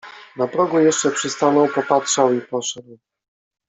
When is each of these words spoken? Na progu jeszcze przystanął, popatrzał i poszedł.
Na 0.35 0.47
progu 0.47 0.79
jeszcze 0.79 1.11
przystanął, 1.11 1.67
popatrzał 1.67 2.33
i 2.33 2.41
poszedł. 2.41 2.99